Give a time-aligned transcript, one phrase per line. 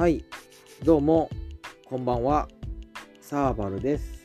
[0.00, 0.24] はい、
[0.82, 1.28] どうも、
[1.84, 2.48] こんばんは、
[3.20, 4.24] サーバルです。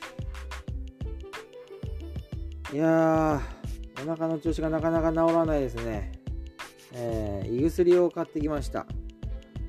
[2.71, 3.41] いやー、
[4.01, 6.13] お腹の調子がなかなか治らないですね。
[6.93, 8.87] えー、胃薬を買ってきました。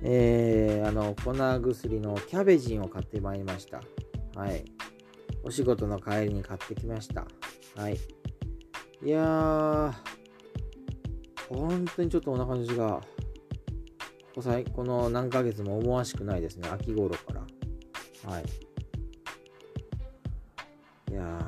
[0.00, 3.82] えー、あの、粉薬のキャベジンを買ってまいりました。
[4.36, 4.64] はい。
[5.42, 7.26] お仕事の帰りに買ってきました。
[7.74, 7.98] はい。
[9.04, 9.92] いやー、
[11.48, 13.00] 本当にちょっとお腹の調子が、
[14.36, 16.68] この何ヶ月も思わしくないですね。
[16.68, 17.40] 秋頃から。
[18.30, 18.44] はい。
[21.10, 21.42] いやー、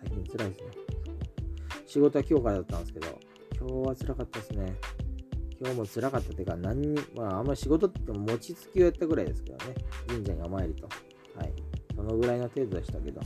[0.00, 0.70] 最近辛いですね。
[1.86, 3.20] 仕事は今日からだったんですけど、
[3.56, 4.74] 今日は辛かったですね。
[5.60, 9.74] 今日も辛かったっていうか、何に、まあ、あんまり仕事って餅つきをやったぐらいですけどね。
[10.08, 10.88] 神社にお参りと。
[11.36, 11.52] はい。
[11.94, 13.20] そのぐらいの程度でしたけど。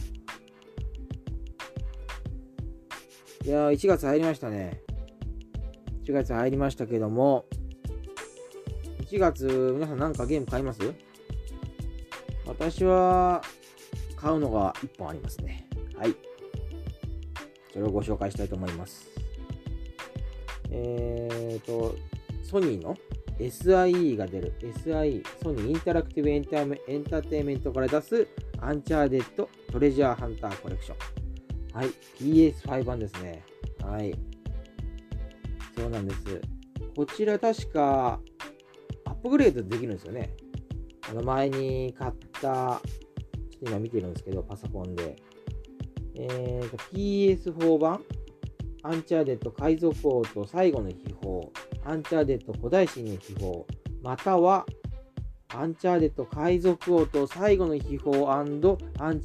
[3.46, 4.82] いやー、1月入りましたね。
[6.04, 7.46] 1月入りましたけども、
[9.10, 10.80] 1月、皆さん何かゲーム買います？
[12.46, 13.40] 私は、
[14.16, 15.66] 買うのが1本ありますね。
[15.96, 16.14] はい。
[17.72, 19.08] それをご紹介したいと思います。
[20.70, 21.96] えーと、
[22.42, 22.94] ソニーの
[23.38, 28.28] SIE が出る SIE、ソニーインタラクティブエンタメエンターテイメントから出す
[28.60, 31.78] アンチャーテッドトレジャーハンターコレクション。
[31.80, 31.88] はい。
[32.20, 33.42] PS5 版ですね。
[33.82, 34.14] はい。
[35.74, 36.42] そうなんです。
[36.94, 38.20] こちら確か、
[39.22, 40.34] アップグレードできるんですよね。
[41.10, 42.80] あの前に買った、ちょっ
[43.64, 45.16] と今見てるんですけど、パソコンで。
[46.20, 48.02] えーと、PS4 版
[48.82, 51.40] アンチャーテッド海賊王と最後の秘宝、
[51.84, 53.52] アンチャーテッド古代神の秘宝、
[54.02, 54.66] または、
[55.54, 58.66] アンチャーテッド海賊王と最後の秘宝アンチ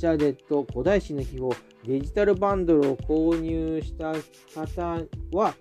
[0.08, 4.14] ャーテッド古代神の秘宝、デジタルバンドルを購入した
[4.54, 5.56] 方は、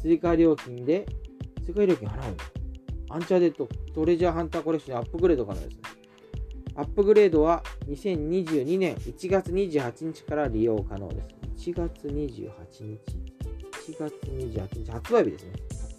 [0.00, 1.06] 追加料金で、
[1.64, 2.44] 追加料金払うんだ。
[3.14, 5.76] アンチャーテッドトレジャーハンターコレクションアップグレードからですね。
[6.74, 11.22] アップグレードは2022年1月28日から利用可能で
[11.54, 11.70] す。
[11.70, 12.50] 1月28
[12.80, 12.98] 日
[13.92, 15.52] ?1 月28日、発売日ですね。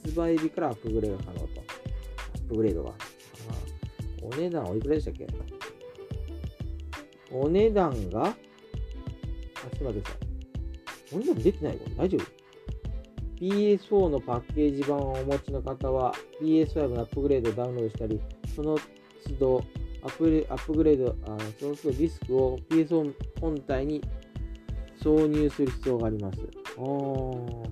[0.04, 1.46] 発売日からアップグレード可能と。
[1.48, 2.90] アップグレードが。
[2.90, 2.94] あ
[4.22, 5.26] お値段おいくらでしたっけ？
[7.32, 8.36] お値段が、あ、ちょ
[9.68, 10.18] っと待ってくださ
[11.14, 11.16] い。
[11.16, 12.45] お値段出てないこれ大丈夫？
[13.40, 18.20] ?PS4 のパッケージ版をお持ちの方は PS5 のアップグレードをダウンロードしたり、
[18.56, 18.78] その
[19.28, 19.64] 都度
[20.04, 24.02] アップアップグレード、あその都度ディスクを PS4 本体に
[25.02, 26.40] 挿入する必要があります。
[26.78, 27.66] あー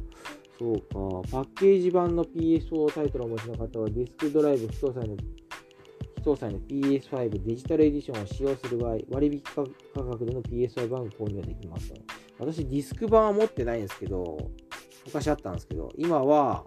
[0.59, 1.29] そうか。
[1.31, 5.43] パッケージ版の PS4 タイトルをお持ちの方はディスクドライブ不搭載の非
[6.23, 9.63] 搭載の PS5 デジタルエディションを使用する場合、割引価
[10.03, 11.93] 格での PS5 版を購入できます。
[12.39, 14.37] 私、ディスク版は持ってないんですけど、
[15.05, 16.65] 昔あったんですけど、今は、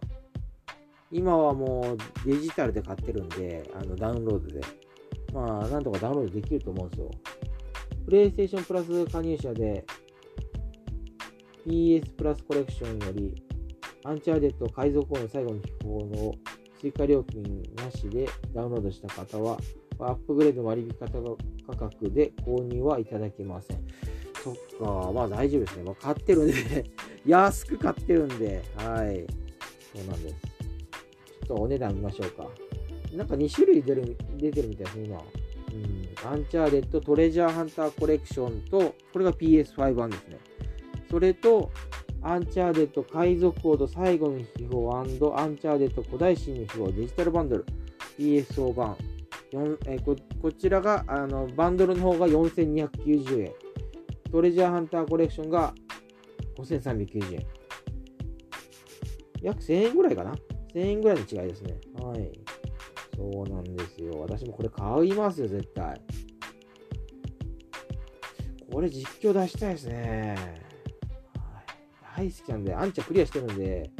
[1.10, 4.60] 今はもうデジタルで買ってるんで、あのダウンロードで。
[5.32, 7.10] まあ、なんとかダウンロードできると思うんですよ。
[8.06, 9.84] プレイステーションプラス加入者で、
[11.66, 13.34] PS プラスコレクションより、
[14.04, 16.34] アンチャーデッド海賊王の最後の秘宝の
[16.80, 17.42] 追加料金
[17.74, 19.58] なしでダウンロードした方は、
[19.98, 20.90] アップグレード割引
[21.66, 23.84] 価格で購入はいただけません。
[24.42, 25.82] そっか、まあ大丈夫ですね。
[25.82, 26.84] まあ、買ってるんで
[27.26, 29.26] 安く買ってるんで、はい。
[29.94, 30.34] そうなんです。
[30.34, 32.48] ちょっとお値段見ましょうか。
[33.14, 35.18] なんか2種類出る出てるみたいですね、今。
[35.18, 36.32] うん。
[36.32, 40.38] アンチャーテッドトレジャーハンターコレクションと、これが PS5 版ですね。
[41.10, 41.70] それと、
[42.22, 47.66] アンチャーテッド海賊王と最後の秘宝アンチャーテッド古代神の秘宝デジタルバンドル
[48.18, 48.96] PSO 版
[49.52, 53.52] 4えここちらがあのバンドルの方が4290円
[54.32, 55.72] トレジャーハンターコレクションが
[56.56, 57.46] 5390円。
[59.42, 60.34] 約1000円ぐらいかな
[60.74, 61.78] ？1000円ぐらいの違いですね。
[62.00, 62.30] はい。
[63.16, 64.20] そうなんですよ。
[64.20, 66.00] 私もこれ買いますよ絶対。
[68.70, 70.36] これ実況出したいですね。
[72.16, 73.90] 大好きなんで、アンチャクリアしてるんで、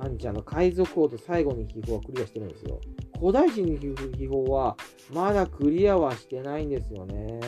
[0.00, 2.80] アンチャの海賊王と最後に秘宝はクリアしてるんですよ。
[3.18, 3.94] 古代人の秘
[4.26, 4.76] 宝は
[5.12, 7.40] まだクリアはしてないんですよね。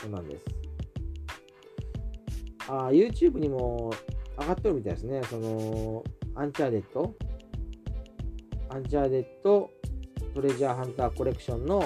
[0.00, 0.59] そうなんです。
[2.70, 3.92] あ、YouTube にも
[4.38, 5.22] 上がってるみたいですね。
[5.28, 7.14] その、アンチャーデッド
[8.68, 9.68] アンチャーデッド
[10.34, 11.80] トレジャーハンターコレクションの、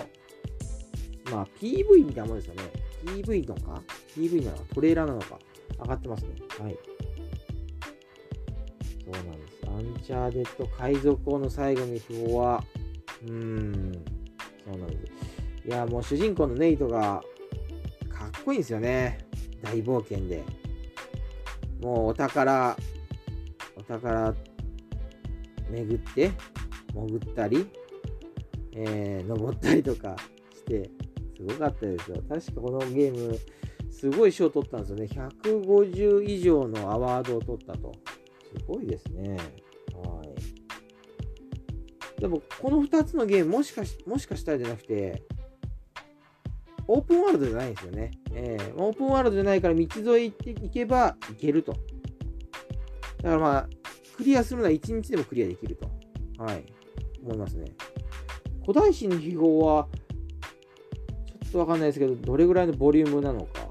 [1.30, 2.62] まあ、PV みたいなもんですよね。
[3.06, 3.82] PV のか
[4.14, 4.64] ?PV なのか？
[4.74, 5.38] トレーラーなのか？
[5.80, 6.30] 上がってますね。
[6.60, 6.76] はい。
[9.04, 9.54] そうなんです。
[9.66, 12.64] アンチャーデッド海賊王の最後の秘宝は、
[13.22, 13.92] うーん、
[14.64, 15.12] そうなんです。
[15.66, 17.22] いや、もう主人公のネイトが
[18.10, 19.26] かっこいいんですよね。
[19.62, 20.42] 大冒険で。
[21.84, 22.74] もうお宝、
[23.76, 24.34] お宝
[25.70, 26.30] 巡って、
[26.94, 27.66] 潜ったり、
[28.74, 30.16] えー、登ったりとか
[30.54, 30.90] して、
[31.36, 32.22] すごかったですよ。
[32.26, 33.38] 確かこのゲーム、
[33.90, 35.04] すごい賞取ったんですよね。
[35.42, 37.92] 150以上のアワードを取ったと。
[38.56, 39.36] すごいですね。
[39.92, 40.22] は
[42.18, 42.18] い。
[42.18, 45.22] でも、この2つのゲーム、もしかしもしかしたらじゃなくて、
[46.86, 48.10] オープンワールドじゃないんですよね。
[48.32, 51.72] えー、オープンワールドじゃないから道沿い行っていけばいけると。
[51.72, 51.78] だ
[53.30, 53.68] からまあ、
[54.16, 55.90] クリアするのは1日でもクリアできると。
[56.42, 56.64] はい。
[57.22, 57.66] 思いますね。
[58.66, 59.88] 古代史の秘宝は、
[61.42, 63.68] ちょっとわかんないですけど、どれぐらいのボリュームなのか。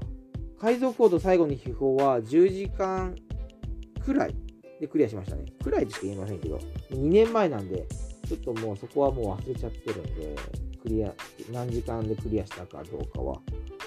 [0.60, 3.14] 改造コード最後の秘宝は10時間
[4.04, 4.34] くらい
[4.80, 5.44] でクリアしましたね。
[5.62, 6.58] くらいでしか言えませんけど、
[6.90, 7.86] 2年前なんで、
[8.26, 10.36] ちょっともうそこはもう忘れちゃってるんで、
[10.84, 11.12] クリア、
[11.50, 13.32] 何時間でクリアしたかどうかは。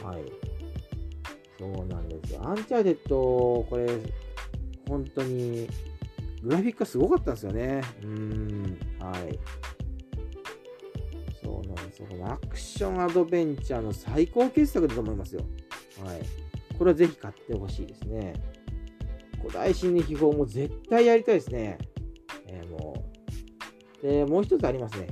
[0.04, 0.24] はい。
[1.60, 2.42] そうなんですよ。
[2.44, 3.88] アンチャーデッド、これ、
[4.88, 5.68] 本当に、
[6.42, 7.82] グラフィックがすごかったんですよね。
[8.04, 9.40] うん、はい。
[11.44, 12.08] そうなんですよ。
[12.10, 15.42] このアクションアドベンチャーの最高傑作だと思いますよ。
[16.04, 16.22] はい。
[16.78, 18.34] これはぜひ買ってほしいですね。
[19.40, 21.78] 古代心理秘宝も絶対やりたいですね。
[22.48, 23.06] えー、も
[24.04, 24.08] う。
[24.08, 25.08] で、もう一つありますね。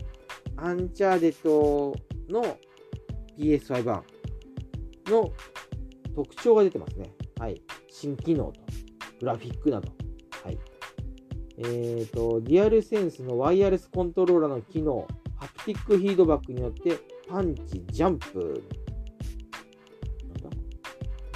[0.58, 1.94] アンチャーデッド
[2.30, 2.58] の
[3.38, 4.04] PS5 版
[5.08, 5.32] の
[6.16, 7.12] 特徴が出てますね。
[7.40, 7.62] はい。
[7.90, 8.54] 新機能と、
[9.20, 9.90] グラフィックなど。
[10.44, 10.58] はい。
[11.58, 15.08] えっ、ー、と、リアルセンスのワイヤレスコントローラーの機能、
[15.38, 16.98] ハプティックフィードバックによって
[17.28, 18.64] パンチ、ジャンプ、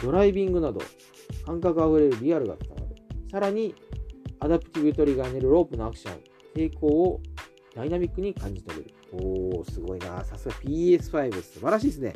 [0.02, 0.82] ドライビングなど
[1.46, 2.88] 感覚あふれるリアルが伝わる。
[3.30, 3.76] さらに、
[4.40, 6.22] アダプティブトリガーによるロープのアクション、
[6.56, 7.22] 抵抗を
[7.76, 8.99] ダイナミックに感じ取れる。
[9.12, 10.24] おー、すごいな。
[10.24, 12.14] さすが PS5 素晴らしいですね。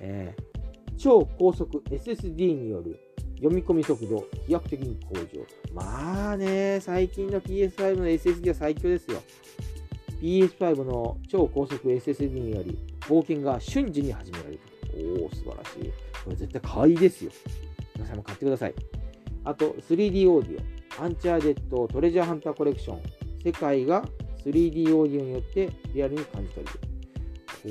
[0.00, 2.98] えー、超高速 SSD による
[3.36, 5.46] 読み込み速度、飛躍的に向上。
[5.72, 9.22] まあね、最近の PS5 の SSD は最強ですよ。
[10.20, 14.60] PS5 の超高速 SSD により、冒険が瞬時に始められる。
[14.94, 15.92] おー、素晴らしい。
[16.24, 17.30] これ絶対買いですよ。
[17.96, 18.74] 皆さんも買ってください。
[19.44, 20.60] あと、3D オーディ
[21.00, 23.02] オ、アンチャーデッドトレジャーハンターコレクション、
[23.44, 24.04] 世界が
[24.44, 26.80] 3D オーディオによってリアルに感じ取れる。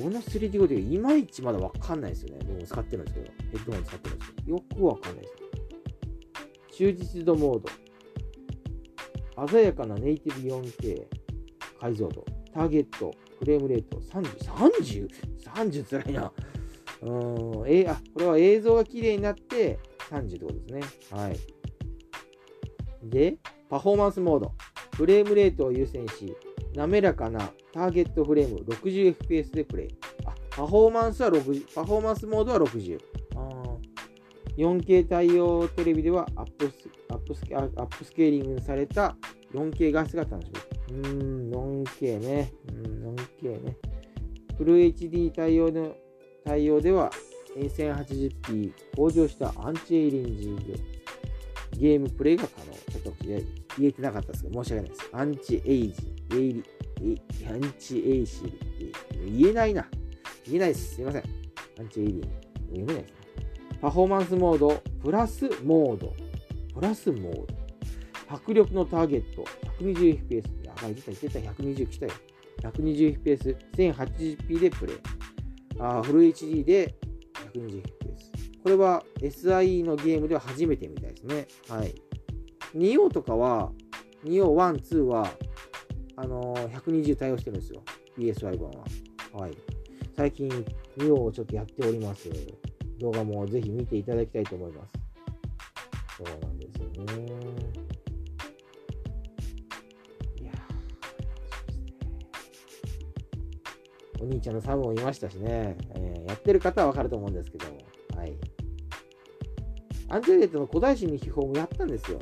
[0.04, 2.40] この 3D オーディオ、いまいちまだわかんないですよね。
[2.48, 5.34] 僕も使ってるんですけど、ヘッドホン使ってるんですけど、よくわかんないです。
[6.78, 7.64] 忠実度モー
[9.38, 11.06] ド、鮮やかなネイティブ 4K
[11.80, 14.38] 解像度、ターゲット、フレームレート30、
[15.44, 16.32] 30?30 つらいな。
[17.02, 19.78] うん、えあ、これは映像が綺麗になって
[20.10, 20.82] 30ってことですね。
[21.12, 21.38] はい。
[23.04, 23.38] で、
[23.70, 24.54] パフォーマンスモード。
[24.96, 26.36] フレームレートを優先し、
[26.76, 29.88] 滑らかなターゲットフレーム 60fps でプレイ。
[30.26, 33.00] あ、パフォーマンスは60、パフォーマンスモードは60。
[34.58, 39.16] 4K 対応テレビではアップスアップスアップスケーリングされた
[39.52, 40.52] 4K 画質が楽し
[40.92, 41.06] める。
[41.06, 42.54] うーん、4K ね。
[42.70, 43.78] うん、4K ね。
[44.58, 45.96] フル HD 対応の
[46.46, 47.10] 対応では
[47.56, 50.84] 1080p 向上したアンチエイリンジ
[51.80, 52.74] ゲームプレイが可能。
[52.74, 53.44] ちょっと言
[53.90, 55.10] えてなかったですけど、申し訳ないです。
[55.14, 58.94] アンチエイジ、エイリ、アンチエイシリ、
[59.40, 59.88] 言えないな。
[60.46, 60.96] 言えないです。
[60.96, 61.24] すいません。
[61.80, 62.22] アンチエイリン。
[62.70, 63.24] 読めないですね。
[63.82, 66.14] パフォーマンスモード、プラスモード。
[66.74, 67.48] プラスモード。
[68.28, 69.46] 迫力のターゲット、
[69.80, 70.66] 120fps。
[70.66, 72.12] やばい、出た、出た、120来たよ。
[72.62, 74.98] 120fps、1080p でプレイ。
[75.80, 76.96] あフル HD で
[77.54, 77.84] 120fps。
[78.64, 81.48] これは SIE のゲームでは初めてみたいですね。
[81.68, 81.94] はい。
[82.76, 83.72] 2オとかは、
[84.24, 85.30] 2オ1、2は、
[86.16, 87.82] あのー、120対応してるんですよ。
[88.18, 88.86] PSY 版は。
[89.34, 89.58] はい。
[90.16, 90.48] 最近、
[90.98, 92.30] 2オをちょっとやっております。
[93.00, 95.04] 動画もぜひ見ていただきたいと思います。
[96.18, 97.24] そうなんですよね。
[100.42, 100.52] いや
[104.22, 107.80] お兄ちゃんのサムもいましたしね、えー、やってる方はわかると思うんですけども、
[108.16, 108.34] はい。
[110.10, 112.20] アンジェレットの古代史に秘宝もやったんですよ。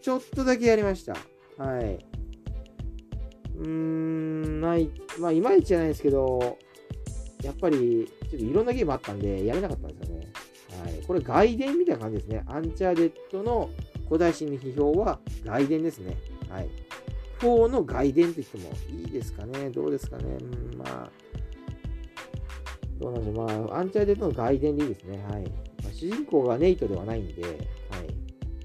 [0.00, 1.16] ちょっとだけやりました。
[1.58, 2.09] はい。
[3.60, 6.58] うーん、ない、まあ、いまいちじゃないですけど、
[7.42, 10.32] やっぱり、ちょっといろんなゲームあったんで、やれなかったんですよね。
[10.84, 11.06] はい。
[11.06, 12.44] これ、外伝みたいな感じですね。
[12.46, 13.70] アンチャーテッドの
[14.06, 16.16] 古代神の秘宝は外伝ですね。
[16.48, 16.68] はい。
[17.40, 19.70] 4の外伝と言ってもいいですかね。
[19.70, 20.24] どうですかね。
[20.40, 21.10] うん、まあ、
[22.98, 23.46] どうなんでしょう。
[23.46, 25.24] まあ、アンチャーテッドの外伝でいいですね。
[25.24, 25.42] はい。
[25.82, 27.42] まあ、主人公がネイトではないんで、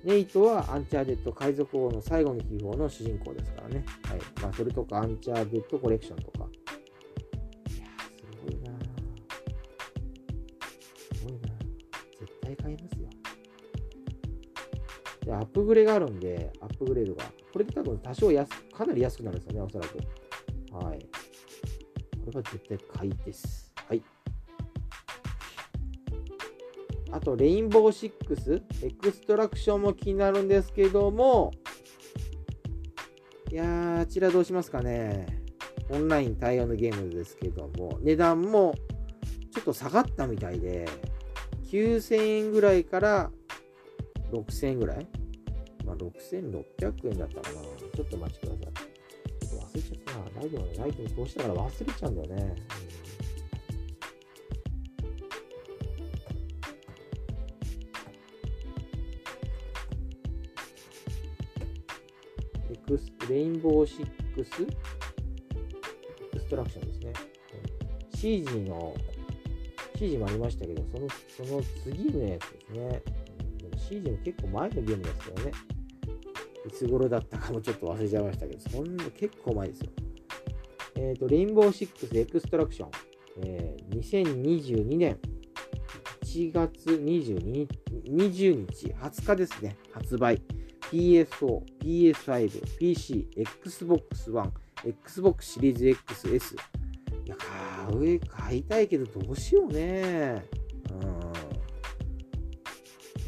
[0.05, 3.83] ネイトはアンチャーデッド海賊王の最後の秘宝の主人公ですからね。
[4.03, 4.19] はい。
[4.39, 7.81] まあ、それとかアンチャーデッドコレクションとか、す
[8.45, 8.71] ごいな。
[11.15, 11.39] すごいな。
[12.19, 13.09] 絶対買いますよ
[15.21, 17.23] で、アップグレがあるんで、アップグレードが。
[17.51, 19.97] これで多分多少安かなり安くなるんですよね、おそらく。
[20.85, 20.99] はい。
[22.23, 23.64] これは絶対買いです。
[27.15, 31.53] あと、レインボー6、エクストラクションも気になるんですけども、
[33.49, 35.25] いやー、あちらどうしますかね。
[35.89, 38.75] オンライン対応のゲームですけども、値段も
[39.53, 40.89] ちょっと下がったみたいで、
[41.71, 43.31] 9000円ぐらいから
[44.33, 45.07] 6000円ぐらい？
[45.85, 47.61] まあ、6600円だったかな。
[47.95, 48.61] ちょっとお待ちください。
[49.47, 50.41] ちょっと忘れちゃったな。
[50.41, 52.55] ライブのライブどうしたから忘れちゃうんだよね。
[63.29, 64.05] レインボー
[64.35, 64.45] 6エ
[66.33, 67.13] クストラクションですね。
[68.15, 68.95] シージーの、
[69.97, 71.07] シージーもありましたけど、その
[71.47, 73.01] その次のやつですね。
[73.07, 75.51] うんでも結構前のゲームですけどね。
[76.65, 79.89] いつ頃だったかもちょっと忘れちゃいましたけど、そんな結構前ですよ。
[80.95, 82.89] えっ、と、レインボー6エクストラクション、
[83.43, 85.19] えー2022年
[86.35, 87.67] 1月22、
[88.09, 90.41] 20日、20日ですね、発売。
[90.95, 94.49] PS4、PS5、PC、Xbox One、
[94.85, 96.55] Xbox シリーズ XS。
[97.25, 100.41] いや、買う、買いたいけどどうしようね。
[100.91, 100.99] うん。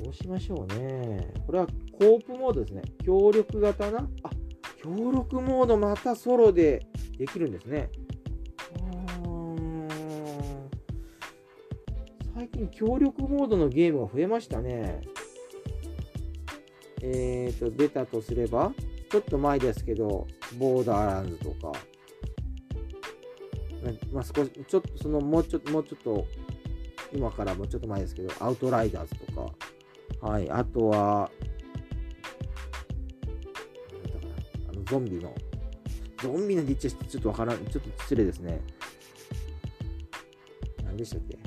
[0.05, 1.33] どうしましょうね。
[1.45, 1.67] これは
[1.99, 2.83] コープモードですね。
[3.03, 4.29] 協力型なあ、
[4.81, 6.85] 協力モードまたソロで
[7.17, 7.89] できるんですね。
[12.33, 15.01] 最近協力モードのゲームが増えましたね。
[17.01, 18.73] えーと、出たとすれば、
[19.09, 20.27] ちょっと前ですけど、
[20.57, 21.71] ボーダーランズとか、
[24.11, 26.25] まあ、少し、ちょっとその、もうちょっと、もうちょっと、
[27.13, 31.29] 今からもうちょっと前ですけど、アウトライダーズとか、はい、あとは、
[33.93, 34.33] なんだかな。
[34.69, 35.33] あのゾンビの、
[36.21, 38.59] ゾンビのディッチはちょっとわからん、ちょっと失礼ですね。
[40.83, 41.37] 何でしたっけ？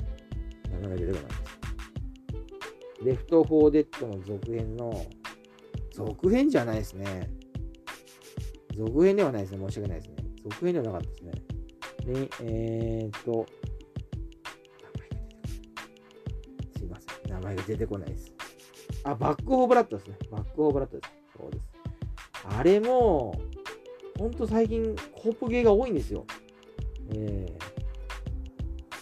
[0.71, 3.05] 名前が出てこないです。
[3.05, 5.05] レフト・フォー・デッドの続編の、
[5.91, 7.29] 続編じゃないですね。
[8.75, 9.59] 続編ではないですね。
[9.67, 10.15] 申し訳ないですね。
[10.43, 11.31] 続編ではなかったですね。
[12.41, 13.45] えーっと、
[16.77, 17.31] すいません。
[17.31, 18.33] 名前が出てこないです。
[19.03, 20.17] あ、バック・オー・ブラッドですね。
[20.31, 21.13] バック・オー・ブラッドです。
[21.37, 21.65] そうです。
[22.43, 23.39] あれも、
[24.17, 26.25] ほんと最近、コープゲーが多いんですよ。
[27.13, 27.57] ええ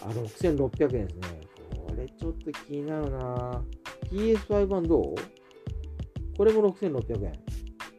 [0.02, 1.40] あ、6600円ですね。
[1.76, 3.62] これちょっと気になるな
[4.10, 5.14] PS5 版どう？
[6.40, 7.38] これも6600円。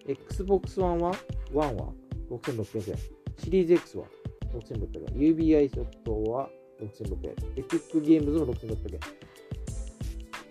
[0.08, 1.14] Xbox One は
[1.52, 1.94] ?1 は
[2.32, 2.98] 6600円。
[3.38, 4.06] シリーズ X は
[4.52, 5.36] 6600円。
[5.36, 6.50] UBI ソフトは
[6.82, 7.36] 6600円。
[7.58, 9.00] エピックゲームズも6600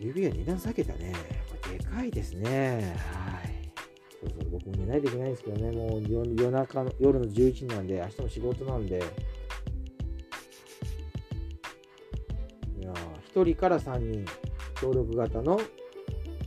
[0.01, 0.09] 円。
[0.09, 1.13] UBI 値段下げたね。
[1.51, 2.95] これでかいですね。
[3.09, 3.73] はい。
[4.21, 5.73] そろそろ僕も寝ないといけないんですけどね。
[5.77, 8.99] もう夜中の、夜の11時なんで、明日も仕事なんで。
[12.79, 12.95] いやー、
[13.35, 14.25] 1人から3人、
[14.81, 15.59] 協力型の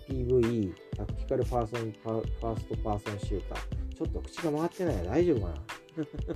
[0.07, 3.59] PVE、タクティカルパーソンパファーストパーソンシューター。
[3.95, 5.53] ちょっと口が回ってない大丈夫かな？
[5.55, 5.59] い
[5.99, 6.33] やちょっと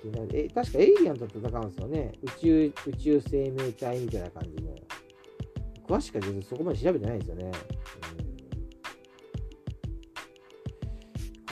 [0.00, 2.12] 気になるえ、確かエイリアンと戦うんですよね。
[2.22, 4.74] 宇宙、宇宙生命体みたいな感じの。
[5.86, 7.44] 詳しくは全然そこまで調べてないですよね。
[7.44, 7.48] う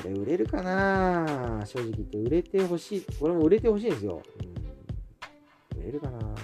[0.01, 1.63] ん、これ売れるかな？
[1.67, 3.05] 正直言って売れてほしい。
[3.19, 4.23] これも売れてほしいんですよ。
[5.75, 6.19] うん、売れるかな？
[6.19, 6.35] どう。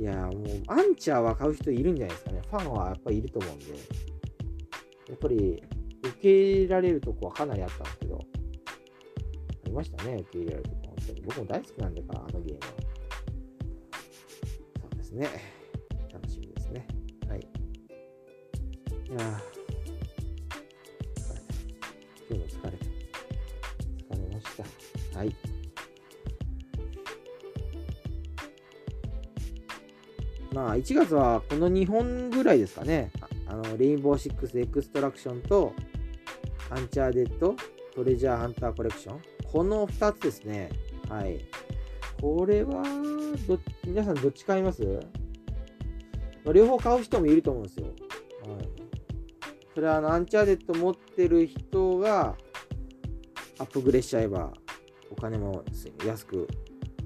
[0.00, 2.40] いやーもう、アンチャーは買う人いるんじゃないですかね。
[2.50, 3.66] ファンはやっぱりいると思うんで。
[3.66, 5.62] やっぱり、
[6.02, 8.16] 受け入れられるとこはかなりあったんですけど。
[8.16, 8.20] あ
[9.66, 10.80] りましたね、受け入れられるとこ。
[10.86, 11.20] 本当に。
[11.20, 12.66] 僕も大好きなんだから、あのゲームは。
[14.80, 15.28] そうですね。
[16.14, 16.86] 楽しみですね。
[17.28, 17.40] はい。
[17.40, 17.44] い
[19.12, 19.42] や
[30.52, 33.12] まあ、1月はこの2本ぐらいですかね。
[33.46, 35.72] あの、レインボー6エクストラクションと、
[36.70, 37.54] アンチャーデッド、
[37.94, 39.20] トレジャーハンターコレクション。
[39.50, 40.70] この2つですね。
[41.08, 41.40] はい。
[42.20, 42.82] これは、
[43.48, 44.82] ど皆さんどっち買います、
[46.44, 47.86] まあ、両方買う人もいると思うんですよ。
[47.86, 48.68] はい。
[49.74, 52.36] それはあの、アンチャーデッド持ってる人が、
[53.58, 54.52] アップグレしちゃえば、
[55.10, 55.64] お金も
[56.04, 56.48] 安く、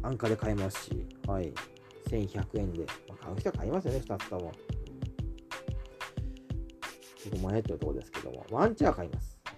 [0.03, 1.53] 安価で買えますし、はい。
[2.09, 2.87] 1100円で。
[3.09, 4.53] まあ、買う人は買いますよね、2つとも。
[7.17, 8.45] ちょっと迷ってるところですけども。
[8.51, 9.39] ワンチャー買います。
[9.45, 9.57] はい。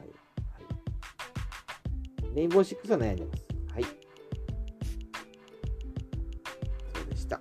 [2.25, 3.45] はい、レインボー6は悩んでます。
[3.75, 3.85] はい。
[3.85, 3.89] そ
[7.03, 7.41] うでした。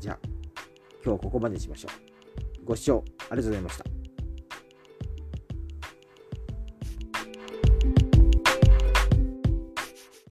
[0.00, 0.18] じゃあ、
[1.04, 1.88] 今日ここまでにしましょ
[2.62, 2.64] う。
[2.64, 3.93] ご視聴ありがとうございました。